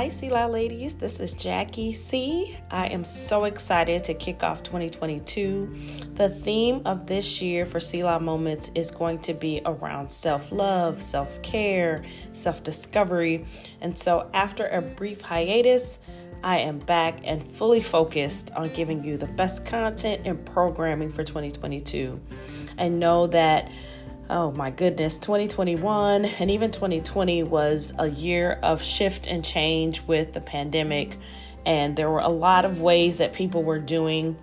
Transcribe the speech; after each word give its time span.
Hi, 0.00 0.08
Selah 0.08 0.48
ladies. 0.48 0.94
This 0.94 1.20
is 1.20 1.34
Jackie 1.34 1.92
C. 1.92 2.56
I 2.70 2.86
am 2.86 3.04
so 3.04 3.44
excited 3.44 4.02
to 4.04 4.14
kick 4.14 4.42
off 4.42 4.62
2022. 4.62 5.76
The 6.14 6.30
theme 6.30 6.80
of 6.86 7.06
this 7.06 7.42
year 7.42 7.66
for 7.66 7.80
Selah 7.80 8.18
Moments 8.18 8.70
is 8.74 8.90
going 8.90 9.18
to 9.18 9.34
be 9.34 9.60
around 9.66 10.10
self 10.10 10.52
love, 10.52 11.02
self 11.02 11.42
care, 11.42 12.02
self 12.32 12.62
discovery. 12.62 13.44
And 13.82 13.98
so, 13.98 14.30
after 14.32 14.68
a 14.68 14.80
brief 14.80 15.20
hiatus, 15.20 15.98
I 16.42 16.60
am 16.60 16.78
back 16.78 17.20
and 17.24 17.46
fully 17.46 17.82
focused 17.82 18.52
on 18.52 18.70
giving 18.70 19.04
you 19.04 19.18
the 19.18 19.26
best 19.26 19.66
content 19.66 20.22
and 20.24 20.42
programming 20.46 21.12
for 21.12 21.24
2022. 21.24 22.18
I 22.78 22.88
know 22.88 23.26
that 23.26 23.70
oh 24.30 24.52
my 24.52 24.70
goodness, 24.70 25.18
2021 25.18 26.24
and 26.24 26.50
even 26.50 26.70
2020 26.70 27.42
was 27.42 27.92
a 27.98 28.08
year 28.08 28.60
of 28.62 28.80
shift 28.80 29.26
and 29.26 29.44
change 29.44 30.02
with 30.02 30.32
the 30.32 30.40
pandemic. 30.40 31.18
And 31.66 31.96
there 31.96 32.08
were 32.08 32.20
a 32.20 32.28
lot 32.28 32.64
of 32.64 32.80
ways 32.80 33.16
that 33.16 33.32
people 33.32 33.64
were 33.64 33.80
doing 33.80 34.38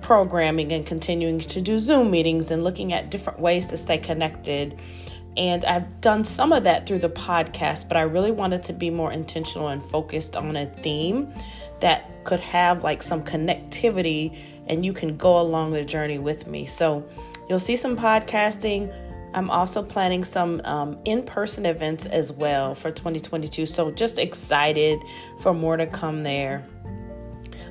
programming 0.00 0.72
and 0.72 0.86
continuing 0.86 1.40
to 1.40 1.60
do 1.60 1.80
Zoom 1.80 2.12
meetings 2.12 2.52
and 2.52 2.62
looking 2.62 2.92
at 2.92 3.10
different 3.10 3.40
ways 3.40 3.66
to 3.66 3.76
stay 3.76 3.98
connected. 3.98 4.80
And 5.36 5.64
I've 5.64 6.00
done 6.00 6.22
some 6.22 6.52
of 6.52 6.62
that 6.64 6.86
through 6.86 7.00
the 7.00 7.10
podcast, 7.10 7.88
but 7.88 7.96
I 7.96 8.02
really 8.02 8.30
wanted 8.30 8.62
to 8.64 8.72
be 8.72 8.88
more 8.88 9.12
intentional 9.12 9.68
and 9.68 9.82
focused 9.82 10.36
on 10.36 10.54
a 10.56 10.66
theme 10.66 11.34
that 11.80 12.24
could 12.24 12.40
have 12.40 12.84
like 12.84 13.02
some 13.02 13.24
connectivity 13.24 14.38
and 14.68 14.86
you 14.86 14.92
can 14.92 15.16
go 15.16 15.40
along 15.40 15.70
the 15.70 15.84
journey 15.84 16.18
with 16.18 16.46
me. 16.46 16.66
So 16.66 17.04
you'll 17.48 17.58
see 17.58 17.76
some 17.76 17.96
podcasting 17.96 18.94
I'm 19.34 19.50
also 19.50 19.82
planning 19.82 20.24
some 20.24 20.60
um, 20.64 20.98
in 21.04 21.22
person 21.24 21.66
events 21.66 22.06
as 22.06 22.32
well 22.32 22.74
for 22.74 22.90
2022. 22.90 23.66
So 23.66 23.90
just 23.90 24.18
excited 24.18 25.00
for 25.40 25.52
more 25.52 25.76
to 25.76 25.86
come 25.86 26.22
there. 26.22 26.64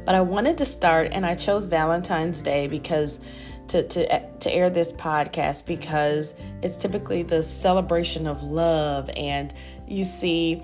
But 0.05 0.15
I 0.15 0.21
wanted 0.21 0.57
to 0.57 0.65
start, 0.65 1.09
and 1.13 1.25
I 1.25 1.33
chose 1.33 1.65
Valentine's 1.65 2.41
Day 2.41 2.67
because 2.67 3.19
to, 3.69 3.87
to, 3.87 4.29
to 4.39 4.51
air 4.51 4.69
this 4.69 4.91
podcast 4.91 5.65
because 5.65 6.35
it's 6.61 6.75
typically 6.75 7.23
the 7.23 7.41
celebration 7.41 8.27
of 8.27 8.43
love, 8.43 9.09
and 9.15 9.53
you 9.87 10.03
see 10.03 10.61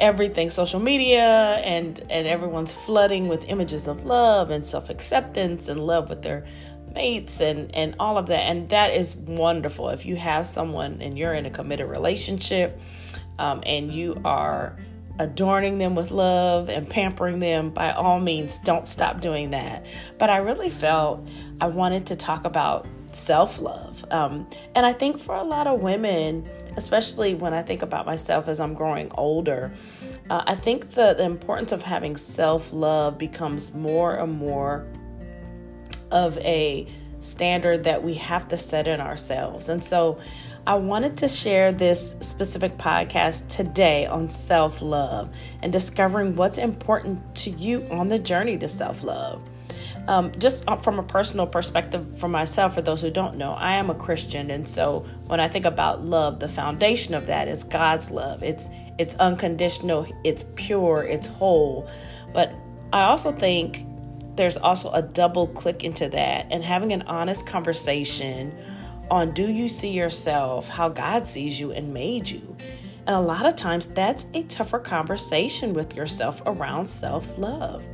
everything 0.00 0.48
social 0.48 0.80
media 0.80 1.60
and 1.62 2.00
and 2.10 2.26
everyone's 2.26 2.72
flooding 2.72 3.28
with 3.28 3.44
images 3.44 3.86
of 3.86 4.02
love 4.04 4.48
and 4.48 4.64
self-acceptance 4.64 5.68
and 5.68 5.78
love 5.78 6.08
with 6.08 6.22
their 6.22 6.44
mates 6.94 7.40
and 7.40 7.74
and 7.74 7.94
all 7.98 8.18
of 8.18 8.26
that. 8.26 8.40
And 8.40 8.68
that 8.70 8.94
is 8.94 9.16
wonderful. 9.16 9.90
If 9.90 10.06
you 10.06 10.16
have 10.16 10.46
someone 10.46 11.00
and 11.00 11.18
you're 11.18 11.34
in 11.34 11.46
a 11.46 11.50
committed 11.50 11.88
relationship 11.88 12.80
um, 13.38 13.62
and 13.64 13.92
you 13.92 14.20
are 14.24 14.76
adorning 15.18 15.76
them 15.78 15.94
with 15.94 16.10
love 16.10 16.70
and 16.70 16.88
pampering 16.88 17.40
them 17.40 17.70
by 17.70 17.92
all 17.92 18.18
means 18.20 18.58
don't 18.58 18.86
stop 18.86 19.20
doing 19.20 19.50
that. 19.50 19.84
But 20.18 20.30
i 20.30 20.38
really 20.38 20.70
felt 20.70 21.28
i 21.60 21.66
wanted 21.66 22.06
to 22.06 22.16
talk 22.16 22.44
about 22.44 22.86
self-love. 23.12 24.04
Um, 24.10 24.48
and 24.74 24.86
i 24.86 24.92
think 24.92 25.18
for 25.18 25.34
a 25.34 25.42
lot 25.42 25.66
of 25.66 25.80
women 25.80 26.48
especially 26.76 27.34
when 27.34 27.52
i 27.52 27.62
think 27.62 27.82
about 27.82 28.06
myself 28.06 28.48
as 28.48 28.60
i'm 28.60 28.74
growing 28.74 29.10
older 29.16 29.72
uh, 30.30 30.42
i 30.46 30.54
think 30.54 30.90
the, 30.90 31.14
the 31.14 31.24
importance 31.24 31.72
of 31.72 31.82
having 31.82 32.16
self-love 32.16 33.18
becomes 33.18 33.74
more 33.74 34.16
and 34.16 34.32
more 34.32 34.86
of 36.10 36.38
a 36.38 36.86
standard 37.20 37.84
that 37.84 38.02
we 38.02 38.14
have 38.14 38.48
to 38.48 38.58
set 38.58 38.88
in 38.88 39.00
ourselves. 39.00 39.68
And 39.68 39.82
so 39.82 40.18
I 40.66 40.74
wanted 40.74 41.16
to 41.18 41.28
share 41.28 41.72
this 41.72 42.16
specific 42.20 42.76
podcast 42.76 43.48
today 43.48 44.06
on 44.06 44.28
self 44.28 44.82
love 44.82 45.34
and 45.62 45.72
discovering 45.72 46.36
what's 46.36 46.58
important 46.58 47.34
to 47.36 47.50
you 47.50 47.86
on 47.90 48.08
the 48.08 48.18
journey 48.18 48.56
to 48.58 48.68
self 48.68 49.02
love. 49.02 49.42
Um, 50.08 50.32
just 50.38 50.64
from 50.82 50.98
a 50.98 51.02
personal 51.02 51.46
perspective 51.46 52.18
for 52.18 52.28
myself, 52.28 52.74
for 52.74 52.82
those 52.82 53.00
who 53.00 53.10
don't 53.10 53.36
know, 53.36 53.52
I 53.52 53.74
am 53.74 53.90
a 53.90 53.94
Christian, 53.94 54.50
and 54.50 54.66
so 54.66 55.06
when 55.26 55.40
I 55.40 55.48
think 55.48 55.66
about 55.66 56.04
love, 56.04 56.40
the 56.40 56.48
foundation 56.48 57.14
of 57.14 57.26
that 57.26 57.48
is 57.48 57.64
God's 57.64 58.10
love. 58.10 58.42
It's 58.42 58.70
it's 58.98 59.14
unconditional, 59.16 60.06
it's 60.24 60.44
pure, 60.56 61.04
it's 61.04 61.26
whole. 61.26 61.88
But 62.32 62.52
I 62.92 63.04
also 63.04 63.32
think 63.32 63.86
there's 64.36 64.56
also 64.56 64.90
a 64.92 65.02
double 65.02 65.46
click 65.48 65.84
into 65.84 66.08
that 66.08 66.46
and 66.50 66.64
having 66.64 66.92
an 66.92 67.02
honest 67.02 67.46
conversation 67.46 68.56
on 69.10 69.32
do 69.32 69.50
you 69.50 69.68
see 69.68 69.90
yourself 69.90 70.68
how 70.68 70.88
God 70.88 71.26
sees 71.26 71.58
you 71.58 71.72
and 71.72 71.92
made 71.92 72.28
you? 72.28 72.56
And 73.06 73.16
a 73.16 73.20
lot 73.20 73.46
of 73.46 73.56
times 73.56 73.88
that's 73.88 74.26
a 74.34 74.44
tougher 74.44 74.78
conversation 74.78 75.72
with 75.72 75.96
yourself 75.96 76.42
around 76.46 76.88
self 76.88 77.36
love. 77.38 77.84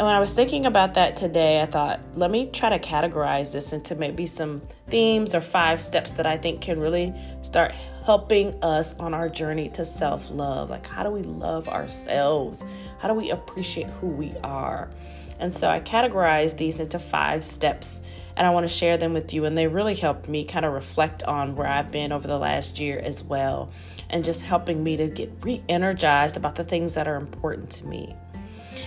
And 0.00 0.06
when 0.06 0.14
I 0.14 0.18
was 0.18 0.32
thinking 0.32 0.64
about 0.64 0.94
that 0.94 1.14
today, 1.14 1.60
I 1.60 1.66
thought, 1.66 2.00
let 2.14 2.30
me 2.30 2.46
try 2.46 2.70
to 2.70 2.78
categorize 2.78 3.52
this 3.52 3.74
into 3.74 3.94
maybe 3.94 4.24
some 4.24 4.62
themes 4.88 5.34
or 5.34 5.42
five 5.42 5.82
steps 5.82 6.12
that 6.12 6.26
I 6.26 6.38
think 6.38 6.62
can 6.62 6.80
really 6.80 7.12
start 7.42 7.74
helping 8.04 8.62
us 8.62 8.98
on 8.98 9.14
our 9.14 9.28
journey 9.28 9.68
to 9.70 9.84
self 9.84 10.30
love. 10.30 10.70
Like, 10.70 10.86
how 10.86 11.02
do 11.02 11.10
we 11.10 11.22
love 11.22 11.68
ourselves? 11.68 12.64
How 12.98 13.08
do 13.08 13.14
we 13.14 13.30
appreciate 13.30 13.88
who 13.88 14.08
we 14.08 14.34
are? 14.42 14.90
And 15.38 15.54
so 15.54 15.68
I 15.68 15.80
categorized 15.80 16.58
these 16.58 16.80
into 16.80 16.98
five 16.98 17.42
steps 17.42 18.02
and 18.36 18.46
I 18.46 18.50
want 18.50 18.64
to 18.64 18.74
share 18.74 18.96
them 18.96 19.12
with 19.12 19.34
you. 19.34 19.44
And 19.44 19.56
they 19.56 19.66
really 19.66 19.94
helped 19.94 20.28
me 20.28 20.44
kind 20.44 20.64
of 20.64 20.72
reflect 20.72 21.22
on 21.22 21.56
where 21.56 21.66
I've 21.66 21.90
been 21.90 22.12
over 22.12 22.26
the 22.26 22.38
last 22.38 22.78
year 22.78 22.98
as 22.98 23.22
well, 23.22 23.70
and 24.08 24.24
just 24.24 24.42
helping 24.42 24.82
me 24.82 24.96
to 24.96 25.08
get 25.08 25.30
re 25.42 25.62
energized 25.68 26.36
about 26.36 26.54
the 26.54 26.64
things 26.64 26.94
that 26.94 27.06
are 27.06 27.16
important 27.16 27.70
to 27.72 27.86
me. 27.86 28.16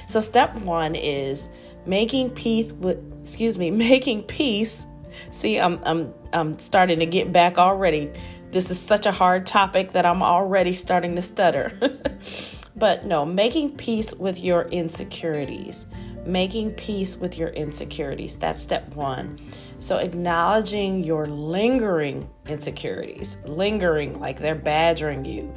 So, 0.07 0.19
step 0.19 0.55
one 0.61 0.95
is 0.95 1.49
making 1.85 2.31
peace 2.31 2.71
with, 2.73 2.97
excuse 3.21 3.57
me, 3.57 3.69
making 3.91 4.23
peace. 4.23 4.87
See, 5.29 5.59
I'm, 5.59 5.79
I'm, 5.83 6.13
I'm 6.33 6.57
starting 6.57 6.99
to 6.99 7.05
get 7.05 7.31
back 7.31 7.59
already. 7.59 8.11
This 8.53 8.71
is 8.71 8.79
such 8.79 9.05
a 9.05 9.11
hard 9.11 9.45
topic 9.45 9.91
that 9.91 10.05
I'm 10.05 10.23
already 10.23 10.73
starting 10.73 11.15
to 11.17 11.21
stutter. 11.21 11.73
but 12.75 13.05
no, 13.05 13.25
making 13.25 13.75
peace 13.75 14.13
with 14.13 14.41
your 14.41 14.63
insecurities 14.69 15.87
making 16.25 16.71
peace 16.71 17.17
with 17.17 17.37
your 17.37 17.49
insecurities. 17.49 18.35
That's 18.37 18.59
step 18.59 18.95
one. 18.95 19.39
So, 19.79 19.97
acknowledging 19.97 21.03
your 21.03 21.25
lingering 21.25 22.29
insecurities, 22.47 23.37
lingering 23.45 24.19
like 24.19 24.39
they're 24.39 24.55
badgering 24.55 25.25
you, 25.25 25.53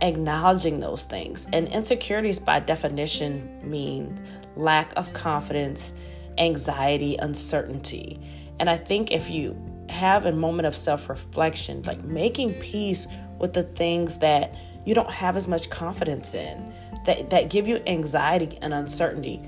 acknowledging 0.00 0.80
those 0.80 1.04
things. 1.04 1.46
And 1.52 1.68
insecurities, 1.68 2.38
by 2.38 2.60
definition, 2.60 3.60
mean 3.68 4.16
lack 4.56 4.92
of 4.96 5.12
confidence, 5.12 5.94
anxiety, 6.38 7.16
uncertainty. 7.16 8.20
And 8.60 8.70
I 8.70 8.76
think 8.76 9.10
if 9.10 9.28
you 9.30 9.56
have 9.94 10.26
a 10.26 10.32
moment 10.32 10.66
of 10.66 10.76
self 10.76 11.08
reflection, 11.08 11.82
like 11.82 12.04
making 12.04 12.54
peace 12.54 13.06
with 13.38 13.52
the 13.52 13.62
things 13.62 14.18
that 14.18 14.54
you 14.84 14.94
don't 14.94 15.10
have 15.10 15.36
as 15.36 15.48
much 15.48 15.70
confidence 15.70 16.34
in, 16.34 16.72
that, 17.06 17.30
that 17.30 17.48
give 17.50 17.66
you 17.66 17.80
anxiety 17.86 18.58
and 18.60 18.74
uncertainty 18.74 19.40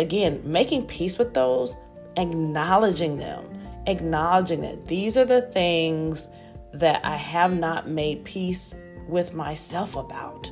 again, 0.00 0.40
making 0.44 0.86
peace 0.86 1.18
with 1.18 1.34
those, 1.34 1.76
acknowledging 2.16 3.18
them, 3.18 3.44
acknowledging 3.86 4.60
that 4.62 4.86
these 4.86 5.16
are 5.16 5.24
the 5.24 5.42
things 5.42 6.28
that 6.72 7.04
I 7.04 7.16
have 7.16 7.56
not 7.56 7.88
made 7.88 8.24
peace 8.24 8.74
with 9.08 9.34
myself 9.34 9.96
about. 9.96 10.50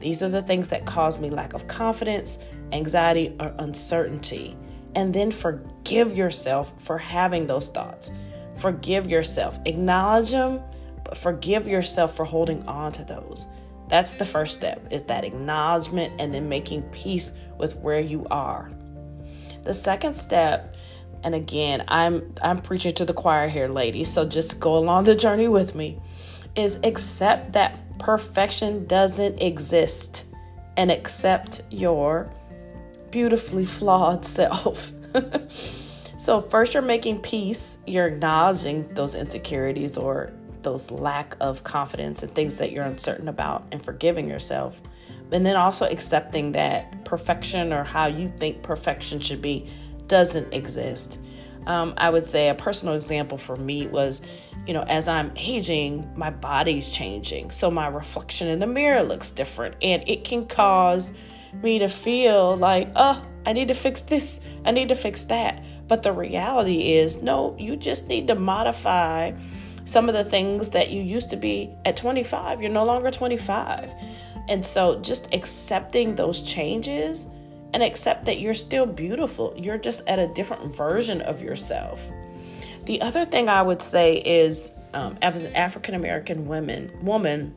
These 0.00 0.22
are 0.22 0.28
the 0.28 0.42
things 0.42 0.68
that 0.68 0.84
cause 0.84 1.18
me 1.18 1.30
lack 1.30 1.54
of 1.54 1.66
confidence, 1.66 2.38
anxiety, 2.72 3.34
or 3.40 3.54
uncertainty. 3.58 4.56
And 4.94 5.12
then 5.12 5.30
forgive 5.30 6.16
yourself 6.16 6.72
for 6.78 6.98
having 6.98 7.46
those 7.46 7.68
thoughts. 7.68 8.10
Forgive 8.56 9.08
yourself. 9.08 9.58
Acknowledge 9.64 10.30
them, 10.30 10.60
but 11.04 11.16
forgive 11.16 11.66
yourself 11.66 12.16
for 12.16 12.24
holding 12.24 12.66
on 12.66 12.92
to 12.92 13.04
those. 13.04 13.48
That's 13.88 14.14
the 14.14 14.24
first 14.24 14.54
step 14.54 14.80
is 14.90 15.02
that 15.04 15.24
acknowledgement 15.24 16.14
and 16.18 16.32
then 16.32 16.48
making 16.48 16.82
peace 16.84 17.32
with 17.58 17.76
where 17.76 18.00
you 18.00 18.26
are. 18.30 18.70
The 19.62 19.74
second 19.74 20.14
step, 20.14 20.76
and 21.22 21.34
again, 21.34 21.84
I'm 21.88 22.30
I'm 22.42 22.58
preaching 22.58 22.94
to 22.94 23.04
the 23.04 23.14
choir 23.14 23.48
here, 23.48 23.68
ladies, 23.68 24.12
so 24.12 24.24
just 24.24 24.60
go 24.60 24.76
along 24.76 25.04
the 25.04 25.14
journey 25.14 25.48
with 25.48 25.74
me, 25.74 26.00
is 26.54 26.78
accept 26.82 27.52
that 27.52 27.78
perfection 27.98 28.86
doesn't 28.86 29.40
exist 29.40 30.26
and 30.76 30.90
accept 30.90 31.62
your 31.70 32.30
beautifully 33.14 33.64
flawed 33.64 34.24
self. 34.40 34.92
so 36.16 36.40
first 36.40 36.74
you're 36.74 36.82
making 36.82 37.20
peace, 37.20 37.78
you're 37.86 38.08
acknowledging 38.08 38.82
those 38.94 39.14
insecurities 39.14 39.96
or 39.96 40.32
those 40.62 40.90
lack 40.90 41.36
of 41.40 41.62
confidence 41.62 42.24
and 42.24 42.34
things 42.34 42.58
that 42.58 42.72
you're 42.72 42.84
uncertain 42.84 43.28
about 43.28 43.64
and 43.70 43.84
forgiving 43.84 44.28
yourself. 44.28 44.82
And 45.30 45.46
then 45.46 45.54
also 45.54 45.86
accepting 45.88 46.50
that 46.52 47.04
perfection 47.04 47.72
or 47.72 47.84
how 47.84 48.06
you 48.06 48.32
think 48.38 48.64
perfection 48.64 49.20
should 49.20 49.40
be 49.40 49.68
doesn't 50.08 50.52
exist. 50.52 51.20
Um, 51.68 51.94
I 51.96 52.10
would 52.10 52.26
say 52.26 52.48
a 52.48 52.54
personal 52.54 52.94
example 52.94 53.38
for 53.38 53.56
me 53.56 53.86
was, 53.86 54.22
you 54.66 54.74
know, 54.74 54.82
as 54.82 55.06
I'm 55.06 55.32
aging, 55.36 56.10
my 56.16 56.30
body's 56.30 56.90
changing. 56.90 57.52
So 57.52 57.70
my 57.70 57.86
reflection 57.86 58.48
in 58.48 58.58
the 58.58 58.66
mirror 58.66 59.04
looks 59.04 59.30
different. 59.30 59.76
And 59.82 60.02
it 60.08 60.24
can 60.24 60.44
cause 60.46 61.12
me 61.62 61.78
to 61.78 61.88
feel 61.88 62.56
like, 62.56 62.90
oh, 62.96 63.24
I 63.46 63.52
need 63.52 63.68
to 63.68 63.74
fix 63.74 64.02
this, 64.02 64.40
I 64.64 64.70
need 64.70 64.88
to 64.88 64.94
fix 64.94 65.24
that. 65.24 65.62
But 65.86 66.02
the 66.02 66.12
reality 66.12 66.94
is, 66.94 67.22
no, 67.22 67.54
you 67.58 67.76
just 67.76 68.08
need 68.08 68.26
to 68.28 68.34
modify 68.34 69.32
some 69.84 70.08
of 70.08 70.14
the 70.14 70.24
things 70.24 70.70
that 70.70 70.90
you 70.90 71.02
used 71.02 71.30
to 71.30 71.36
be 71.36 71.70
at 71.84 71.96
25. 71.96 72.62
You're 72.62 72.70
no 72.70 72.84
longer 72.84 73.10
25. 73.10 73.92
And 74.48 74.64
so 74.64 75.00
just 75.00 75.32
accepting 75.34 76.14
those 76.14 76.42
changes 76.42 77.26
and 77.74 77.82
accept 77.82 78.24
that 78.26 78.40
you're 78.40 78.54
still 78.54 78.86
beautiful. 78.86 79.54
You're 79.56 79.78
just 79.78 80.06
at 80.06 80.18
a 80.18 80.28
different 80.28 80.74
version 80.74 81.20
of 81.22 81.42
yourself. 81.42 82.10
The 82.86 83.00
other 83.00 83.24
thing 83.24 83.48
I 83.48 83.62
would 83.62 83.82
say 83.82 84.18
is, 84.18 84.70
um, 84.92 85.18
as 85.22 85.44
an 85.44 85.54
African 85.54 85.94
American 85.94 86.46
woman, 86.46 86.90
woman, 87.02 87.54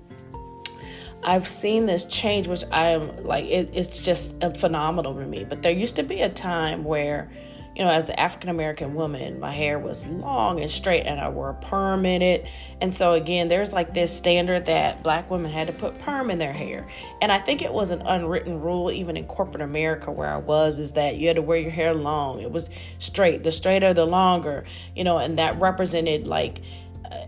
I've 1.23 1.47
seen 1.47 1.85
this 1.85 2.05
change, 2.05 2.47
which 2.47 2.63
I 2.71 2.89
am 2.89 3.23
like, 3.23 3.45
it, 3.45 3.71
it's 3.73 3.99
just 3.99 4.41
phenomenal 4.57 5.13
to 5.15 5.25
me. 5.25 5.43
But 5.43 5.61
there 5.61 5.71
used 5.71 5.95
to 5.97 6.03
be 6.03 6.21
a 6.21 6.29
time 6.29 6.83
where 6.83 7.29
you 7.77 7.83
know, 7.83 7.91
as 7.91 8.09
an 8.09 8.15
African 8.17 8.49
American 8.49 8.95
woman, 8.95 9.39
my 9.39 9.51
hair 9.51 9.77
was 9.77 10.03
long 10.07 10.59
and 10.59 10.69
straight 10.69 11.05
and 11.05 11.19
I 11.19 11.29
wore 11.29 11.51
a 11.51 11.53
perm 11.53 12.07
in 12.07 12.23
it. 12.23 12.47
And 12.81 12.91
so, 12.91 13.13
again, 13.13 13.49
there's 13.49 13.71
like 13.71 13.93
this 13.93 14.11
standard 14.11 14.65
that 14.65 15.03
black 15.03 15.29
women 15.29 15.51
had 15.51 15.67
to 15.67 15.73
put 15.73 15.99
perm 15.99 16.31
in 16.31 16.39
their 16.39 16.53
hair. 16.53 16.87
And 17.21 17.31
I 17.31 17.37
think 17.37 17.61
it 17.61 17.71
was 17.71 17.91
an 17.91 18.01
unwritten 18.01 18.61
rule, 18.61 18.89
even 18.89 19.15
in 19.15 19.27
corporate 19.27 19.61
America 19.61 20.11
where 20.11 20.27
I 20.27 20.37
was, 20.37 20.79
is 20.79 20.93
that 20.93 21.17
you 21.17 21.27
had 21.27 21.35
to 21.35 21.43
wear 21.43 21.59
your 21.59 21.69
hair 21.69 21.93
long. 21.93 22.41
It 22.41 22.51
was 22.51 22.67
straight, 22.97 23.43
the 23.43 23.51
straighter, 23.51 23.93
the 23.93 24.05
longer, 24.05 24.65
you 24.95 25.03
know, 25.03 25.19
and 25.19 25.37
that 25.37 25.59
represented 25.59 26.25
like, 26.25 26.63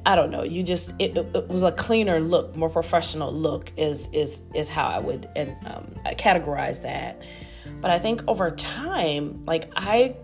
I 0.05 0.15
don't 0.15 0.31
know. 0.31 0.43
You 0.43 0.63
just 0.63 0.95
it, 0.99 1.17
it, 1.17 1.47
was 1.47 1.63
a 1.63 1.71
cleaner 1.71 2.19
look, 2.19 2.55
more 2.55 2.69
professional 2.69 3.33
look 3.33 3.71
is 3.77 4.09
is 4.11 4.43
is 4.53 4.69
how 4.69 4.87
I 4.87 4.99
would 4.99 5.29
and 5.35 5.55
um, 5.67 5.95
categorize 6.15 6.81
that. 6.83 7.21
But 7.81 7.91
I 7.91 7.99
think 7.99 8.23
over 8.27 8.49
time, 8.51 9.43
like 9.45 9.71
I 9.75 10.15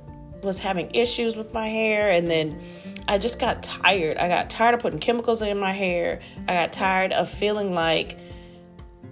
was 0.41 0.59
having 0.59 0.93
issues 0.93 1.35
with 1.35 1.53
my 1.53 1.67
hair 1.67 2.11
and 2.11 2.29
then 2.29 2.61
I 3.07 3.17
just 3.17 3.39
got 3.39 3.63
tired. 3.63 4.17
I 4.17 4.27
got 4.27 4.49
tired 4.49 4.75
of 4.75 4.81
putting 4.81 4.99
chemicals 4.99 5.41
in 5.41 5.59
my 5.59 5.71
hair. 5.71 6.21
I 6.47 6.53
got 6.53 6.73
tired 6.73 7.13
of 7.13 7.29
feeling 7.29 7.73
like 7.73 8.17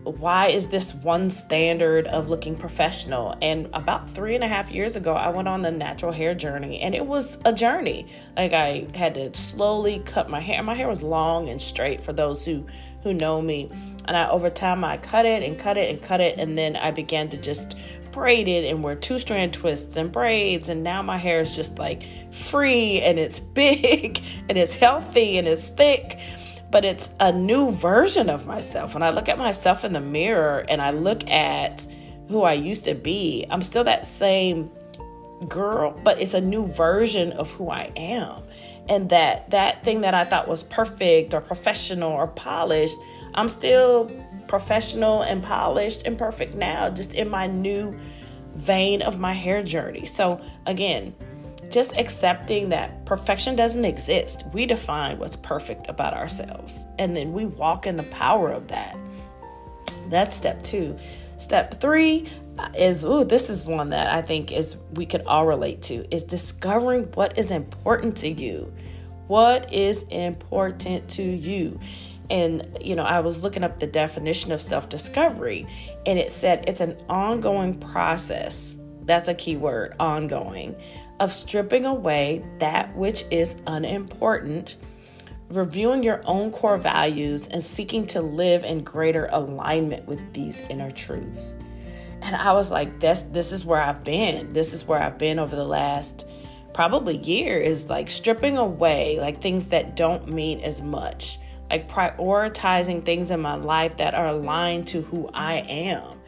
why 0.03 0.47
is 0.47 0.67
this 0.67 0.93
one 0.93 1.29
standard 1.29 2.07
of 2.07 2.29
looking 2.29 2.55
professional? 2.55 3.35
And 3.41 3.69
about 3.73 4.09
three 4.09 4.35
and 4.35 4.43
a 4.43 4.47
half 4.47 4.71
years 4.71 4.95
ago, 4.95 5.13
I 5.13 5.29
went 5.29 5.47
on 5.47 5.61
the 5.61 5.71
natural 5.71 6.11
hair 6.11 6.35
journey, 6.35 6.81
and 6.81 6.93
it 6.93 7.05
was 7.05 7.37
a 7.45 7.53
journey. 7.53 8.07
Like 8.35 8.53
I 8.53 8.87
had 8.95 9.15
to 9.15 9.33
slowly 9.33 10.01
cut 10.05 10.29
my 10.29 10.39
hair. 10.39 10.61
My 10.63 10.75
hair 10.75 10.87
was 10.87 11.01
long 11.01 11.49
and 11.49 11.61
straight 11.61 12.01
for 12.01 12.13
those 12.13 12.45
who 12.45 12.65
who 13.03 13.13
know 13.13 13.41
me. 13.41 13.69
And 14.05 14.15
I 14.15 14.29
over 14.29 14.49
time 14.49 14.83
I 14.83 14.97
cut 14.97 15.25
it 15.25 15.43
and 15.43 15.57
cut 15.57 15.77
it 15.77 15.89
and 15.89 16.01
cut 16.01 16.21
it, 16.21 16.37
and 16.37 16.57
then 16.57 16.75
I 16.75 16.91
began 16.91 17.29
to 17.29 17.37
just 17.37 17.77
braid 18.11 18.47
it 18.47 18.63
and 18.69 18.83
wear 18.83 18.95
two 18.95 19.19
strand 19.19 19.53
twists 19.53 19.97
and 19.97 20.11
braids. 20.11 20.69
And 20.69 20.83
now 20.83 21.01
my 21.01 21.17
hair 21.17 21.41
is 21.41 21.55
just 21.55 21.79
like 21.79 22.03
free 22.31 23.01
and 23.01 23.19
it's 23.19 23.39
big 23.53 24.21
and 24.47 24.57
it's 24.57 24.75
healthy 24.75 25.37
and 25.37 25.47
it's 25.47 25.67
thick. 25.67 26.19
But 26.73 26.85
it's 26.85 27.11
a 27.19 27.31
new 27.31 27.69
version 27.69 28.31
of 28.31 28.47
myself. 28.47 28.95
When 28.95 29.03
I 29.03 29.11
look 29.11 29.29
at 29.29 29.37
myself 29.37 29.85
in 29.85 29.93
the 29.93 30.01
mirror 30.01 30.65
and 30.67 30.81
I 30.81 30.89
look 30.89 31.29
at 31.29 31.85
who 32.29 32.41
I 32.41 32.53
used 32.53 32.85
to 32.85 32.95
be, 32.95 33.45
I'm 33.51 33.61
still 33.61 33.83
that 33.83 34.07
same 34.07 34.71
girl, 35.47 35.91
but 36.03 36.19
it's 36.19 36.33
a 36.33 36.41
new 36.41 36.65
version 36.65 37.31
of 37.33 37.51
who 37.51 37.69
I 37.69 37.91
am. 37.95 38.41
And 38.89 39.07
that 39.11 39.51
that 39.51 39.83
thing 39.83 40.01
that 40.01 40.15
I 40.15 40.25
thought 40.25 40.47
was 40.47 40.63
perfect 40.63 41.35
or 41.35 41.41
professional 41.41 42.11
or 42.11 42.25
polished, 42.25 42.97
I'm 43.35 43.49
still 43.49 44.09
professional 44.47 45.21
and 45.21 45.43
polished 45.43 46.07
and 46.07 46.17
perfect 46.17 46.55
now, 46.55 46.89
just 46.89 47.13
in 47.13 47.29
my 47.29 47.45
new 47.45 47.95
vein 48.55 49.03
of 49.03 49.19
my 49.19 49.33
hair 49.33 49.61
journey. 49.61 50.07
So, 50.07 50.41
again, 50.65 51.13
just 51.73 51.97
accepting 51.97 52.69
that 52.69 53.03
perfection 53.05 53.55
doesn't 53.55 53.83
exist. 53.83 54.43
We 54.53 54.67
define 54.67 55.17
what's 55.17 55.35
perfect 55.35 55.89
about 55.89 56.13
ourselves, 56.13 56.85
and 56.99 57.17
then 57.17 57.33
we 57.33 57.45
walk 57.45 57.87
in 57.87 57.95
the 57.95 58.03
power 58.03 58.51
of 58.51 58.67
that. 58.67 58.95
That's 60.09 60.35
step 60.35 60.61
two. 60.61 60.95
Step 61.37 61.81
three 61.81 62.27
is 62.77 63.03
ooh, 63.03 63.23
this 63.23 63.49
is 63.49 63.65
one 63.65 63.89
that 63.89 64.07
I 64.13 64.21
think 64.21 64.51
is 64.51 64.77
we 64.93 65.07
could 65.07 65.23
all 65.25 65.47
relate 65.47 65.81
to 65.83 66.07
is 66.13 66.21
discovering 66.21 67.05
what 67.15 67.39
is 67.39 67.49
important 67.49 68.15
to 68.17 68.29
you. 68.29 68.71
What 69.27 69.73
is 69.73 70.03
important 70.03 71.09
to 71.11 71.23
you? 71.23 71.79
And, 72.29 72.77
you 72.81 72.95
know, 72.95 73.03
I 73.03 73.19
was 73.21 73.41
looking 73.41 73.63
up 73.63 73.79
the 73.79 73.87
definition 73.87 74.51
of 74.51 74.61
self 74.61 74.89
discovery, 74.89 75.65
and 76.05 76.19
it 76.19 76.29
said 76.29 76.65
it's 76.67 76.81
an 76.81 76.97
ongoing 77.09 77.73
process. 77.73 78.77
That's 79.05 79.27
a 79.27 79.33
key 79.33 79.57
word 79.57 79.95
ongoing 79.99 80.75
of 81.19 81.31
stripping 81.31 81.85
away 81.85 82.43
that 82.59 82.95
which 82.95 83.25
is 83.31 83.55
unimportant, 83.67 84.77
reviewing 85.49 86.03
your 86.03 86.21
own 86.25 86.51
core 86.51 86.77
values, 86.77 87.47
and 87.47 87.61
seeking 87.61 88.07
to 88.07 88.21
live 88.21 88.63
in 88.63 88.83
greater 88.83 89.27
alignment 89.31 90.07
with 90.07 90.33
these 90.33 90.61
inner 90.69 90.91
truths. 90.91 91.55
And 92.21 92.35
I 92.35 92.53
was 92.53 92.71
like, 92.71 92.99
this, 92.99 93.23
this 93.23 93.51
is 93.51 93.65
where 93.65 93.81
I've 93.81 94.03
been. 94.03 94.53
This 94.53 94.73
is 94.73 94.85
where 94.87 94.99
I've 94.99 95.17
been 95.17 95.39
over 95.39 95.55
the 95.55 95.65
last 95.65 96.25
probably 96.73 97.17
year 97.17 97.59
is 97.59 97.87
like 97.87 98.09
stripping 98.09 98.57
away 98.57 99.19
like 99.19 99.39
things 99.39 99.67
that 99.67 99.95
don't 99.95 100.27
mean 100.27 100.59
as 100.61 100.81
much 100.81 101.37
like 101.73 101.89
prioritizing 101.89 103.03
things 103.03 103.31
in 103.31 103.39
my 103.39 103.55
life 103.55 103.97
that 103.97 104.13
are 104.13 104.27
aligned 104.27 104.87
to 104.87 105.01
who 105.01 105.27
I 105.33 105.55
am. 105.67 106.21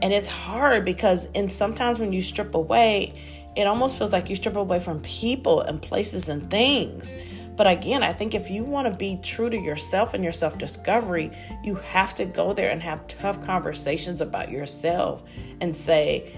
And 0.00 0.12
it's 0.12 0.28
hard 0.28 0.84
because, 0.84 1.28
and 1.34 1.50
sometimes 1.50 1.98
when 1.98 2.12
you 2.12 2.20
strip 2.20 2.54
away, 2.54 3.10
it 3.56 3.66
almost 3.66 3.98
feels 3.98 4.12
like 4.12 4.30
you 4.30 4.36
strip 4.36 4.56
away 4.56 4.80
from 4.80 5.00
people 5.02 5.60
and 5.60 5.80
places 5.80 6.28
and 6.28 6.50
things. 6.50 7.16
But 7.56 7.66
again, 7.66 8.02
I 8.02 8.12
think 8.12 8.34
if 8.34 8.50
you 8.50 8.64
want 8.64 8.90
to 8.90 8.98
be 8.98 9.18
true 9.22 9.50
to 9.50 9.56
yourself 9.58 10.14
and 10.14 10.24
your 10.24 10.32
self 10.32 10.56
discovery, 10.56 11.30
you 11.62 11.74
have 11.74 12.14
to 12.14 12.24
go 12.24 12.52
there 12.52 12.70
and 12.70 12.82
have 12.82 13.06
tough 13.06 13.42
conversations 13.42 14.20
about 14.20 14.50
yourself 14.50 15.22
and 15.60 15.76
say, 15.76 16.34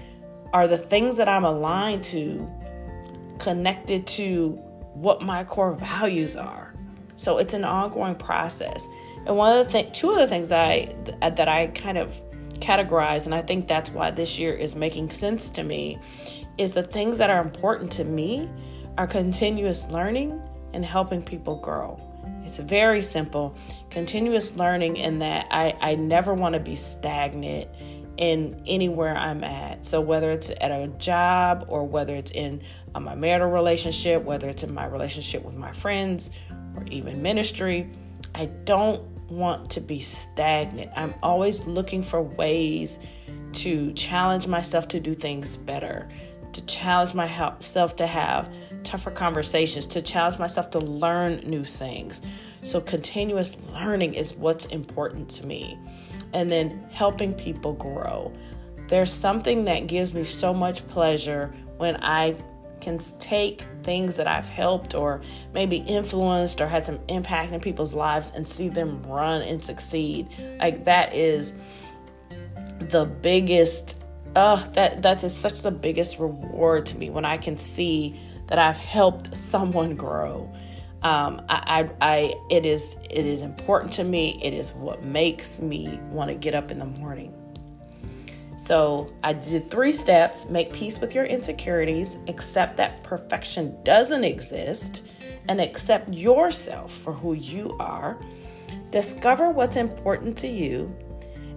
are 0.53 0.67
the 0.67 0.77
things 0.77 1.17
that 1.17 1.29
I'm 1.29 1.45
aligned 1.45 2.03
to 2.05 2.49
connected 3.39 4.07
to 4.07 4.51
what 4.93 5.21
my 5.21 5.43
core 5.43 5.73
values 5.73 6.35
are? 6.35 6.73
So 7.17 7.37
it's 7.37 7.53
an 7.53 7.63
ongoing 7.63 8.15
process. 8.15 8.87
And 9.25 9.37
one 9.37 9.57
of 9.57 9.65
the 9.65 9.71
th- 9.71 9.97
two 9.97 10.11
other 10.11 10.27
things 10.27 10.51
I 10.51 10.93
that 11.21 11.47
I 11.47 11.67
kind 11.67 11.97
of 11.97 12.21
categorize, 12.59 13.25
and 13.25 13.33
I 13.33 13.41
think 13.41 13.67
that's 13.67 13.89
why 13.91 14.11
this 14.11 14.37
year 14.37 14.53
is 14.53 14.75
making 14.75 15.09
sense 15.09 15.49
to 15.51 15.63
me, 15.63 15.97
is 16.57 16.73
the 16.73 16.83
things 16.83 17.17
that 17.17 17.29
are 17.29 17.41
important 17.41 17.91
to 17.93 18.03
me 18.03 18.49
are 18.97 19.07
continuous 19.07 19.87
learning 19.89 20.41
and 20.73 20.85
helping 20.85 21.21
people 21.21 21.57
grow. 21.57 21.99
It's 22.43 22.59
very 22.59 23.01
simple. 23.01 23.55
Continuous 23.89 24.55
learning 24.55 24.97
in 24.97 25.19
that 25.19 25.47
I, 25.51 25.75
I 25.81 25.95
never 25.95 26.33
want 26.33 26.53
to 26.53 26.59
be 26.59 26.75
stagnant 26.75 27.67
in 28.17 28.61
anywhere 28.65 29.15
I'm 29.15 29.43
at. 29.43 29.85
So 29.85 29.99
whether 29.99 30.31
it's 30.31 30.49
at 30.61 30.71
a 30.71 30.87
job 30.99 31.65
or 31.67 31.85
whether 31.85 32.15
it's 32.15 32.31
in 32.31 32.61
uh, 32.93 32.99
my 32.99 33.15
marital 33.15 33.49
relationship, 33.49 34.23
whether 34.23 34.47
it's 34.47 34.63
in 34.63 34.73
my 34.73 34.85
relationship 34.85 35.43
with 35.43 35.55
my 35.55 35.71
friends 35.71 36.31
or 36.75 36.85
even 36.85 37.21
ministry, 37.21 37.89
I 38.33 38.45
don't 38.63 39.01
want 39.29 39.69
to 39.71 39.81
be 39.81 39.99
stagnant. 39.99 40.91
I'm 40.95 41.13
always 41.23 41.65
looking 41.65 42.03
for 42.03 42.21
ways 42.21 42.99
to 43.53 43.91
challenge 43.93 44.47
myself 44.47 44.87
to 44.89 44.99
do 44.99 45.13
things 45.13 45.55
better, 45.57 46.07
to 46.55 46.65
challenge 46.65 47.13
myself 47.13 47.95
to 47.97 48.07
have 48.07 48.49
tougher 48.83 49.11
conversations, 49.11 49.85
to 49.87 50.01
challenge 50.01 50.39
myself 50.39 50.69
to 50.71 50.79
learn 50.79 51.37
new 51.45 51.65
things. 51.65 52.21
So, 52.63 52.79
continuous 52.79 53.57
learning 53.73 54.13
is 54.13 54.35
what's 54.35 54.65
important 54.67 55.29
to 55.31 55.45
me. 55.45 55.77
And 56.33 56.49
then 56.49 56.87
helping 56.91 57.33
people 57.33 57.73
grow. 57.73 58.33
There's 58.87 59.11
something 59.11 59.65
that 59.65 59.87
gives 59.87 60.13
me 60.13 60.23
so 60.23 60.53
much 60.53 60.85
pleasure 60.87 61.53
when 61.77 61.97
I 62.01 62.35
can 62.79 62.99
take 63.19 63.65
things 63.83 64.15
that 64.15 64.27
I've 64.27 64.47
helped 64.47 64.95
or 64.95 65.21
maybe 65.53 65.77
influenced 65.77 66.61
or 66.61 66.67
had 66.67 66.85
some 66.85 66.99
impact 67.07 67.51
in 67.51 67.59
people's 67.59 67.93
lives 67.93 68.31
and 68.35 68.47
see 68.47 68.69
them 68.69 69.01
run 69.03 69.41
and 69.41 69.63
succeed. 69.63 70.27
Like 70.59 70.85
that 70.85 71.13
is 71.13 71.57
the 72.79 73.05
biggest 73.05 74.04
uh 74.35 74.67
that 74.69 75.01
that 75.01 75.23
is 75.23 75.35
such 75.35 75.61
the 75.61 75.71
biggest 75.71 76.19
reward 76.19 76.85
to 76.87 76.97
me 76.97 77.09
when 77.09 77.25
I 77.25 77.37
can 77.37 77.57
see 77.57 78.19
that 78.47 78.59
I've 78.59 78.77
helped 78.77 79.35
someone 79.35 79.95
grow. 79.95 80.51
Um, 81.01 81.43
I, 81.49 81.89
I, 82.01 82.13
I, 82.15 82.33
it 82.49 82.65
is, 82.65 82.97
it 83.11 83.25
is 83.27 83.43
important 83.43 83.93
to 83.93 84.03
me. 84.03 84.39
It 84.41 84.53
is 84.53 84.71
what 84.73 85.03
makes 85.05 85.59
me 85.59 85.99
want 86.09 86.29
to 86.29 86.35
get 86.35 86.55
up 86.55 86.71
in 86.71 86.79
the 86.79 86.85
morning. 86.85 87.31
So 88.57 89.13
I 89.23 89.33
did 89.33 89.69
three 89.69 89.91
steps 89.91 90.49
make 90.49 90.73
peace 90.73 90.99
with 90.99 91.13
your 91.13 91.25
insecurities, 91.25 92.17
accept 92.27 92.77
that 92.77 93.03
perfection 93.03 93.77
doesn't 93.83 94.23
exist, 94.23 95.03
and 95.47 95.61
accept 95.61 96.11
yourself 96.11 96.91
for 96.91 97.13
who 97.13 97.33
you 97.33 97.75
are. 97.79 98.19
Discover 98.89 99.51
what's 99.51 99.75
important 99.75 100.35
to 100.39 100.47
you. 100.47 100.95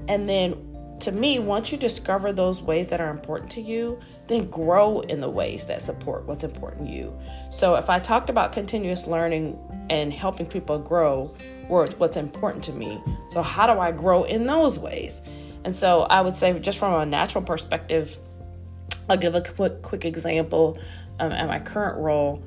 And 0.09 0.29
then, 0.29 0.68
to 1.01 1.13
me, 1.13 1.39
once 1.39 1.73
you 1.73 1.79
discover 1.79 2.33
those 2.33 2.63
ways 2.63 2.89
that 2.89 3.01
are 3.01 3.11
important 3.11 3.51
to 3.53 3.61
you, 3.61 3.99
then 4.27 4.49
grow 4.51 5.01
in 5.01 5.21
the 5.21 5.29
ways 5.31 5.67
that 5.67 5.81
support 5.81 6.27
what's 6.27 6.45
important 6.45 6.89
to 6.89 6.93
you. 6.95 7.19
So, 7.51 7.77
if 7.77 7.89
I 7.89 7.99
talked 7.99 8.31
about 8.31 8.53
continuous 8.53 9.07
learning 9.07 9.59
and 9.91 10.13
helping 10.13 10.47
people 10.47 10.79
grow, 10.79 11.35
what's 11.69 12.17
important 12.17 12.65
to 12.65 12.73
me. 12.73 13.01
So, 13.31 13.43
how 13.43 13.73
do 13.73 13.81
I 13.81 13.93
grow 13.93 14.25
in 14.25 14.47
those 14.47 14.79
ways? 14.79 15.23
And 15.65 15.75
so 15.75 16.03
I 16.03 16.21
would 16.21 16.35
say, 16.35 16.59
just 16.59 16.79
from 16.79 16.95
a 16.95 17.05
natural 17.05 17.45
perspective, 17.45 18.19
I'll 19.09 19.17
give 19.17 19.35
a 19.35 19.41
quick, 19.41 19.83
quick 19.83 20.05
example 20.05 20.79
um, 21.19 21.33
at 21.33 21.47
my 21.47 21.59
current 21.59 21.99
role. 21.99 22.43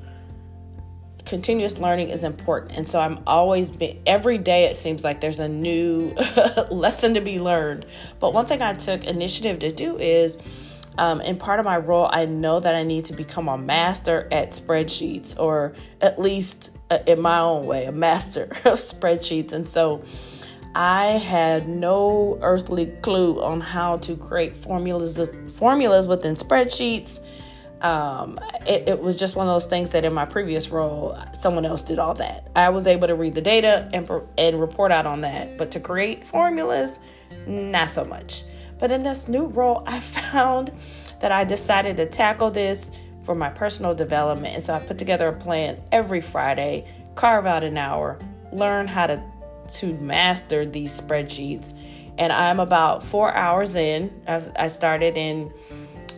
Continuous 1.24 1.78
learning 1.78 2.08
is 2.08 2.24
important. 2.24 2.72
And 2.76 2.88
so 2.88 3.00
I'm 3.00 3.20
always, 3.26 3.70
be, 3.70 4.00
every 4.06 4.38
day 4.38 4.64
it 4.64 4.76
seems 4.76 5.04
like 5.04 5.20
there's 5.20 5.38
a 5.38 5.48
new 5.48 6.14
lesson 6.70 7.14
to 7.14 7.20
be 7.20 7.38
learned. 7.38 7.86
But 8.20 8.34
one 8.34 8.46
thing 8.46 8.62
I 8.62 8.74
took 8.74 9.04
initiative 9.04 9.60
to 9.60 9.70
do 9.70 9.96
is, 9.98 10.38
um, 10.98 11.20
in 11.20 11.36
part 11.36 11.58
of 11.58 11.64
my 11.64 11.78
role, 11.78 12.08
I 12.10 12.26
know 12.26 12.60
that 12.60 12.74
I 12.74 12.82
need 12.82 13.04
to 13.06 13.14
become 13.14 13.48
a 13.48 13.56
master 13.56 14.28
at 14.30 14.50
spreadsheets, 14.50 15.38
or 15.38 15.72
at 16.00 16.20
least 16.20 16.70
uh, 16.90 16.98
in 17.06 17.20
my 17.20 17.38
own 17.38 17.66
way, 17.66 17.86
a 17.86 17.92
master 17.92 18.44
of 18.64 18.78
spreadsheets. 18.78 19.52
And 19.52 19.68
so 19.68 20.02
I 20.74 21.06
had 21.18 21.68
no 21.68 22.38
earthly 22.40 22.86
clue 23.02 23.42
on 23.42 23.60
how 23.60 23.98
to 23.98 24.16
create 24.16 24.56
formulas 24.56 25.20
formulas 25.54 26.08
within 26.08 26.34
spreadsheets. 26.34 27.20
Um, 27.82 28.38
it, 28.66 28.88
it, 28.88 29.00
was 29.00 29.16
just 29.16 29.34
one 29.34 29.48
of 29.48 29.52
those 29.52 29.66
things 29.66 29.90
that 29.90 30.04
in 30.04 30.14
my 30.14 30.24
previous 30.24 30.70
role, 30.70 31.18
someone 31.32 31.64
else 31.64 31.82
did 31.82 31.98
all 31.98 32.14
that. 32.14 32.48
I 32.54 32.68
was 32.68 32.86
able 32.86 33.08
to 33.08 33.16
read 33.16 33.34
the 33.34 33.40
data 33.40 33.90
and, 33.92 34.08
and 34.38 34.60
report 34.60 34.92
out 34.92 35.04
on 35.04 35.22
that, 35.22 35.58
but 35.58 35.72
to 35.72 35.80
create 35.80 36.22
formulas, 36.22 37.00
not 37.46 37.90
so 37.90 38.04
much. 38.04 38.44
But 38.78 38.92
in 38.92 39.02
this 39.02 39.26
new 39.26 39.46
role, 39.46 39.82
I 39.84 39.98
found 40.00 40.70
that 41.18 41.32
I 41.32 41.44
decided 41.44 41.96
to 41.96 42.06
tackle 42.06 42.52
this 42.52 42.90
for 43.24 43.34
my 43.34 43.50
personal 43.50 43.94
development. 43.94 44.54
And 44.54 44.62
so 44.62 44.74
I 44.74 44.78
put 44.78 44.98
together 44.98 45.28
a 45.28 45.32
plan 45.32 45.80
every 45.90 46.20
Friday, 46.20 46.86
carve 47.16 47.46
out 47.46 47.64
an 47.64 47.78
hour, 47.78 48.18
learn 48.52 48.86
how 48.86 49.08
to 49.08 49.22
to 49.68 49.94
master 49.94 50.66
these 50.66 50.98
spreadsheets. 51.00 51.72
And 52.18 52.32
I'm 52.32 52.60
about 52.60 53.02
four 53.02 53.32
hours 53.32 53.74
in. 53.74 54.22
I've, 54.26 54.50
i 54.56 54.68
started 54.68 55.16
in 55.16 55.52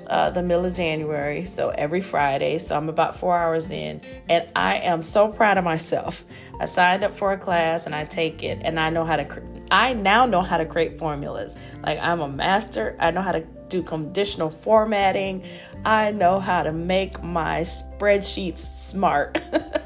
uh, 0.08 0.30
the 0.30 0.42
middle 0.42 0.64
of 0.64 0.74
January, 0.74 1.44
so 1.44 1.70
every 1.70 2.00
Friday. 2.00 2.58
So 2.58 2.76
I'm 2.76 2.88
about 2.88 3.16
four 3.16 3.36
hours 3.36 3.70
in, 3.70 4.00
and 4.28 4.48
I 4.54 4.76
am 4.78 5.02
so 5.02 5.28
proud 5.28 5.58
of 5.58 5.64
myself. 5.64 6.24
I 6.60 6.66
signed 6.66 7.02
up 7.02 7.12
for 7.12 7.32
a 7.32 7.38
class 7.38 7.86
and 7.86 7.94
I 7.94 8.04
take 8.04 8.42
it, 8.42 8.60
and 8.62 8.78
I 8.78 8.90
know 8.90 9.04
how 9.04 9.16
to. 9.16 9.24
Cre- 9.24 9.40
I 9.70 9.94
now 9.94 10.26
know 10.26 10.42
how 10.42 10.56
to 10.56 10.66
create 10.66 10.98
formulas. 10.98 11.56
Like 11.82 11.98
I'm 12.00 12.20
a 12.20 12.28
master. 12.28 12.96
I 13.00 13.10
know 13.10 13.22
how 13.22 13.32
to 13.32 13.46
do 13.68 13.82
conditional 13.82 14.50
formatting. 14.50 15.44
I 15.84 16.12
know 16.12 16.38
how 16.38 16.62
to 16.62 16.72
make 16.72 17.22
my 17.22 17.62
spreadsheets 17.62 18.58
smart, 18.58 19.40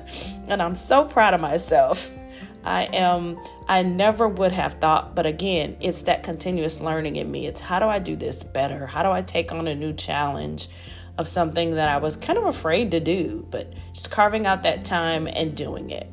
and 0.48 0.60
I'm 0.62 0.74
so 0.74 1.04
proud 1.04 1.34
of 1.34 1.40
myself. 1.40 2.10
I 2.64 2.84
am, 2.92 3.38
I 3.68 3.82
never 3.82 4.26
would 4.26 4.52
have 4.52 4.74
thought, 4.74 5.14
but 5.14 5.26
again, 5.26 5.76
it's 5.80 6.02
that 6.02 6.22
continuous 6.22 6.80
learning 6.80 7.16
in 7.16 7.30
me. 7.30 7.46
It's 7.46 7.60
how 7.60 7.78
do 7.78 7.84
I 7.84 7.98
do 7.98 8.16
this 8.16 8.42
better? 8.42 8.86
How 8.86 9.02
do 9.02 9.10
I 9.10 9.20
take 9.20 9.52
on 9.52 9.68
a 9.68 9.74
new 9.74 9.92
challenge 9.92 10.68
of 11.18 11.28
something 11.28 11.72
that 11.72 11.88
I 11.88 11.98
was 11.98 12.16
kind 12.16 12.38
of 12.38 12.46
afraid 12.46 12.92
to 12.92 13.00
do, 13.00 13.46
but 13.50 13.74
just 13.92 14.10
carving 14.10 14.46
out 14.46 14.62
that 14.62 14.84
time 14.84 15.26
and 15.26 15.54
doing 15.54 15.90
it. 15.90 16.10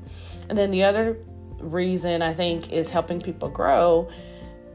And 0.50 0.58
then 0.58 0.72
the 0.72 0.84
other 0.84 1.18
reason 1.60 2.22
I 2.22 2.34
think 2.34 2.74
is 2.74 2.90
helping 2.90 3.22
people 3.22 3.48
grow. 3.48 4.10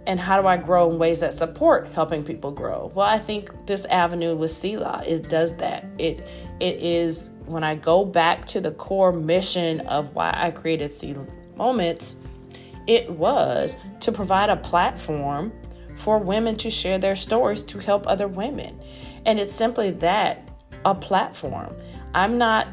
And 0.07 0.19
how 0.19 0.41
do 0.41 0.47
I 0.47 0.57
grow 0.57 0.91
in 0.91 0.99
ways 0.99 1.21
that 1.21 1.33
support 1.33 1.89
helping 1.89 2.25
people 2.25 2.51
grow? 2.51 2.91
Well, 2.95 3.07
I 3.07 3.19
think 3.19 3.51
this 3.67 3.85
avenue 3.87 4.35
with 4.35 4.51
Selah 4.51 5.05
it 5.07 5.29
does 5.29 5.55
that. 5.57 5.85
It 5.99 6.27
it 6.59 6.77
is 6.77 7.33
when 7.47 7.63
I 7.63 7.75
go 7.75 8.05
back 8.05 8.47
to 8.47 8.61
the 8.61 8.71
core 8.71 9.13
mission 9.13 9.81
of 9.81 10.15
why 10.15 10.33
I 10.35 10.53
created 10.53 10.89
Selah 10.89 11.27
moments, 11.57 12.17
it 12.87 13.11
was 13.11 13.77
to 14.01 14.13
provide 14.13 14.51
a 14.51 14.57
platform 14.57 15.53
for 15.97 16.19
women 16.19 16.55
to 16.57 16.71
share 16.71 16.99
their 16.99 17.17
stories 17.17 17.63
to 17.65 17.79
help 17.79 18.07
other 18.07 18.29
women. 18.29 18.81
And 19.27 19.39
it's 19.39 19.55
simply 19.55 19.91
that 19.93 20.49
a 20.85 20.95
platform. 20.95 21.75
I'm 22.15 22.39
not 22.39 22.67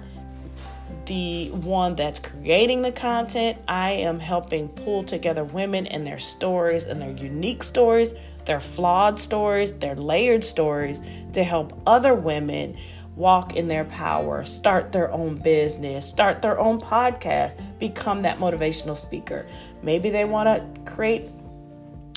the 1.05 1.49
one 1.51 1.95
that's 1.95 2.19
creating 2.19 2.81
the 2.81 2.91
content. 2.91 3.57
I 3.67 3.91
am 3.91 4.19
helping 4.19 4.69
pull 4.69 5.03
together 5.03 5.43
women 5.43 5.87
and 5.87 6.05
their 6.05 6.19
stories 6.19 6.85
and 6.85 7.01
their 7.01 7.11
unique 7.11 7.63
stories, 7.63 8.13
their 8.45 8.59
flawed 8.59 9.19
stories, 9.19 9.77
their 9.77 9.95
layered 9.95 10.43
stories 10.43 11.01
to 11.33 11.43
help 11.43 11.81
other 11.85 12.13
women 12.13 12.77
walk 13.15 13.55
in 13.55 13.67
their 13.67 13.85
power, 13.85 14.45
start 14.45 14.91
their 14.91 15.11
own 15.11 15.35
business, 15.35 16.07
start 16.07 16.41
their 16.41 16.59
own 16.59 16.79
podcast, 16.79 17.59
become 17.79 18.21
that 18.21 18.37
motivational 18.37 18.95
speaker. 18.95 19.47
Maybe 19.81 20.09
they 20.09 20.25
want 20.25 20.47
to 20.47 20.91
create 20.91 21.23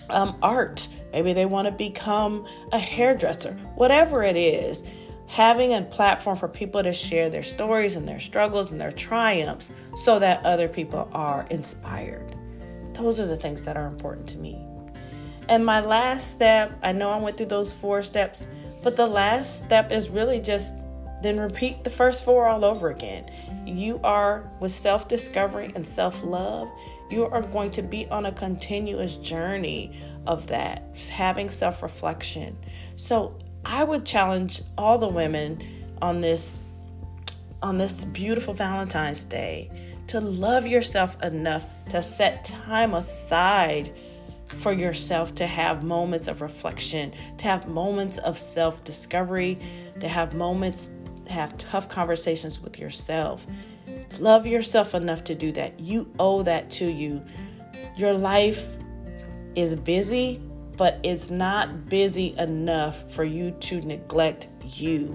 um, 0.08 0.36
art, 0.42 0.88
maybe 1.12 1.32
they 1.32 1.46
want 1.46 1.66
to 1.66 1.72
become 1.72 2.46
a 2.72 2.78
hairdresser, 2.78 3.52
whatever 3.76 4.22
it 4.22 4.36
is. 4.36 4.82
Having 5.26 5.74
a 5.74 5.82
platform 5.82 6.36
for 6.36 6.48
people 6.48 6.82
to 6.82 6.92
share 6.92 7.30
their 7.30 7.44
stories 7.44 7.94
and 7.94 8.08
their 8.08 8.18
struggles 8.18 8.72
and 8.72 8.80
their 8.80 8.90
triumphs 8.90 9.70
so 9.98 10.18
that 10.18 10.44
other 10.44 10.66
people 10.66 11.08
are 11.12 11.46
inspired. 11.50 12.34
Those 12.94 13.20
are 13.20 13.26
the 13.26 13.36
things 13.36 13.62
that 13.62 13.76
are 13.76 13.86
important 13.86 14.26
to 14.30 14.38
me. 14.38 14.58
And 15.48 15.64
my 15.64 15.80
last 15.80 16.32
step, 16.32 16.76
I 16.82 16.90
know 16.90 17.10
I 17.10 17.18
went 17.18 17.36
through 17.36 17.46
those 17.46 17.72
four 17.72 18.02
steps, 18.02 18.48
but 18.82 18.96
the 18.96 19.06
last 19.06 19.64
step 19.64 19.92
is 19.92 20.08
really 20.08 20.40
just 20.40 20.74
then 21.22 21.38
repeat 21.38 21.84
the 21.84 21.90
first 21.90 22.24
four 22.24 22.46
all 22.46 22.64
over 22.64 22.90
again. 22.90 23.30
You 23.66 24.00
are 24.02 24.50
with 24.58 24.72
self 24.72 25.08
discovery 25.08 25.72
and 25.74 25.86
self 25.86 26.22
love, 26.22 26.70
you 27.10 27.26
are 27.26 27.42
going 27.42 27.70
to 27.72 27.82
be 27.82 28.06
on 28.08 28.26
a 28.26 28.32
continuous 28.32 29.16
journey 29.16 29.98
of 30.26 30.46
that, 30.48 30.82
having 31.10 31.48
self 31.48 31.82
reflection. 31.82 32.56
So 32.96 33.38
I 33.64 33.84
would 33.84 34.04
challenge 34.04 34.62
all 34.78 34.98
the 34.98 35.08
women 35.08 35.62
on 36.00 36.20
this 36.20 36.60
on 37.62 37.76
this 37.76 38.04
beautiful 38.06 38.54
Valentine's 38.54 39.24
Day 39.24 39.70
to 40.06 40.20
love 40.20 40.66
yourself 40.66 41.22
enough 41.22 41.64
to 41.90 42.00
set 42.02 42.42
time 42.44 42.94
aside 42.94 43.92
for 44.46 44.72
yourself 44.72 45.34
to 45.36 45.46
have 45.46 45.84
moments 45.84 46.26
of 46.26 46.40
reflection, 46.40 47.12
to 47.38 47.44
have 47.44 47.68
moments 47.68 48.18
of 48.18 48.38
self 48.38 48.82
discovery, 48.82 49.58
to 50.00 50.08
have 50.08 50.34
moments 50.34 50.90
have 51.28 51.56
tough 51.58 51.88
conversations 51.88 52.60
with 52.60 52.78
yourself. 52.78 53.46
Love 54.18 54.46
yourself 54.46 54.94
enough 54.94 55.24
to 55.24 55.34
do 55.34 55.52
that. 55.52 55.78
You 55.78 56.12
owe 56.18 56.42
that 56.42 56.70
to 56.72 56.90
you. 56.90 57.22
Your 57.96 58.12
life 58.12 58.66
is 59.54 59.76
busy, 59.76 60.40
but 60.76 60.98
it's 61.02 61.30
not 61.30 61.88
busy 61.88 62.34
enough 62.38 63.10
for 63.12 63.24
you 63.24 63.52
to 63.52 63.80
neglect 63.82 64.48
you. 64.64 65.14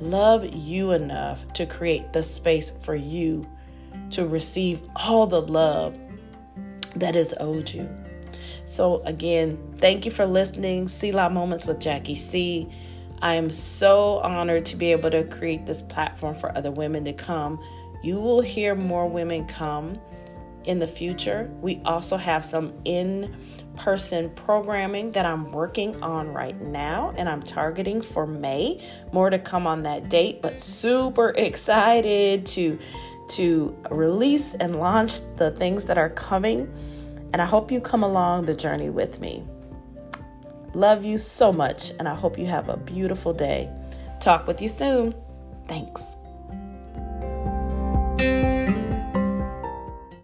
Love 0.00 0.44
you 0.54 0.92
enough 0.92 1.52
to 1.54 1.66
create 1.66 2.12
the 2.12 2.22
space 2.22 2.70
for 2.70 2.94
you 2.94 3.46
to 4.10 4.26
receive 4.26 4.80
all 4.96 5.26
the 5.26 5.42
love 5.42 5.98
that 6.96 7.16
is 7.16 7.34
owed 7.40 7.70
you. 7.70 7.88
So, 8.66 9.02
again, 9.04 9.58
thank 9.76 10.04
you 10.04 10.10
for 10.10 10.26
listening. 10.26 10.88
See 10.88 11.10
Selah 11.10 11.30
Moments 11.30 11.66
with 11.66 11.80
Jackie 11.80 12.14
C. 12.14 12.68
I 13.20 13.34
am 13.34 13.50
so 13.50 14.18
honored 14.18 14.66
to 14.66 14.76
be 14.76 14.92
able 14.92 15.10
to 15.10 15.24
create 15.24 15.66
this 15.66 15.82
platform 15.82 16.34
for 16.34 16.56
other 16.56 16.70
women 16.70 17.04
to 17.06 17.12
come. 17.12 17.58
You 18.02 18.20
will 18.20 18.40
hear 18.40 18.74
more 18.74 19.08
women 19.08 19.46
come 19.46 19.98
in 20.64 20.78
the 20.78 20.86
future. 20.86 21.50
We 21.60 21.80
also 21.84 22.16
have 22.16 22.44
some 22.44 22.74
in 22.84 23.34
person 23.76 24.30
programming 24.30 25.12
that 25.12 25.24
I'm 25.24 25.50
working 25.52 26.00
on 26.02 26.32
right 26.32 26.60
now 26.60 27.14
and 27.16 27.28
I'm 27.28 27.42
targeting 27.42 28.02
for 28.02 28.26
May. 28.26 28.80
More 29.12 29.30
to 29.30 29.38
come 29.38 29.66
on 29.66 29.82
that 29.84 30.08
date, 30.08 30.42
but 30.42 30.60
super 30.60 31.30
excited 31.36 32.46
to 32.46 32.78
to 33.30 33.76
release 33.90 34.54
and 34.54 34.76
launch 34.76 35.20
the 35.36 35.50
things 35.50 35.84
that 35.84 35.98
are 35.98 36.10
coming. 36.10 36.72
And 37.32 37.42
I 37.42 37.44
hope 37.44 37.70
you 37.70 37.80
come 37.80 38.02
along 38.02 38.46
the 38.46 38.54
journey 38.54 38.88
with 38.90 39.20
me. 39.20 39.44
Love 40.74 41.04
you 41.04 41.18
so 41.18 41.52
much, 41.52 41.92
and 41.98 42.08
I 42.08 42.14
hope 42.14 42.38
you 42.38 42.46
have 42.46 42.68
a 42.68 42.76
beautiful 42.76 43.32
day. 43.32 43.70
Talk 44.20 44.46
with 44.46 44.62
you 44.62 44.68
soon. 44.68 45.14
Thanks. 45.66 46.17